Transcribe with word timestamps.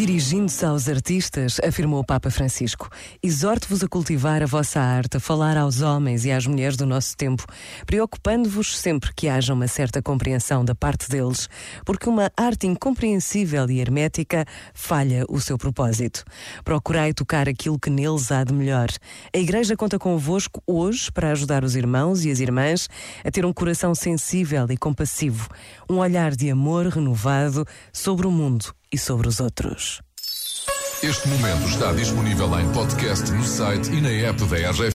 Dirigindo-se 0.00 0.64
aos 0.64 0.88
artistas, 0.88 1.60
afirmou 1.62 2.00
o 2.00 2.04
Papa 2.04 2.30
Francisco: 2.30 2.88
Exorto-vos 3.22 3.84
a 3.84 3.86
cultivar 3.86 4.42
a 4.42 4.46
vossa 4.46 4.80
arte, 4.80 5.18
a 5.18 5.20
falar 5.20 5.58
aos 5.58 5.82
homens 5.82 6.24
e 6.24 6.32
às 6.32 6.46
mulheres 6.46 6.74
do 6.74 6.86
nosso 6.86 7.14
tempo, 7.14 7.44
preocupando-vos 7.84 8.78
sempre 8.78 9.12
que 9.14 9.28
haja 9.28 9.52
uma 9.52 9.68
certa 9.68 10.00
compreensão 10.00 10.64
da 10.64 10.74
parte 10.74 11.06
deles, 11.06 11.50
porque 11.84 12.08
uma 12.08 12.32
arte 12.34 12.66
incompreensível 12.66 13.70
e 13.70 13.78
hermética 13.78 14.46
falha 14.72 15.26
o 15.28 15.38
seu 15.38 15.58
propósito. 15.58 16.24
Procurai 16.64 17.12
tocar 17.12 17.46
aquilo 17.46 17.78
que 17.78 17.90
neles 17.90 18.32
há 18.32 18.42
de 18.42 18.54
melhor. 18.54 18.88
A 19.34 19.38
Igreja 19.38 19.76
conta 19.76 19.98
convosco 19.98 20.62
hoje 20.66 21.12
para 21.12 21.32
ajudar 21.32 21.62
os 21.62 21.76
irmãos 21.76 22.24
e 22.24 22.30
as 22.30 22.40
irmãs 22.40 22.88
a 23.22 23.30
ter 23.30 23.44
um 23.44 23.52
coração 23.52 23.94
sensível 23.94 24.66
e 24.70 24.78
compassivo, 24.78 25.46
um 25.90 25.98
olhar 25.98 26.34
de 26.34 26.48
amor 26.48 26.86
renovado 26.86 27.66
sobre 27.92 28.26
o 28.26 28.30
mundo 28.30 28.74
e 28.92 28.98
sobre 28.98 29.28
os 29.28 29.40
outros. 29.40 30.00
Este 31.02 31.28
momento 31.28 31.66
está 31.66 31.92
disponível 31.92 32.60
em 32.60 32.70
podcast 32.72 33.30
no 33.32 33.42
site 33.42 33.90
e 33.90 34.00
na 34.02 34.10
app 34.10 34.44
da 34.44 34.56
RGF. 34.56 34.80